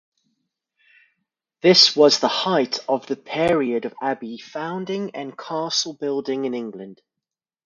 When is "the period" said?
3.05-3.85